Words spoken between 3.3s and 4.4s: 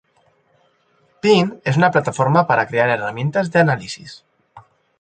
de análisis.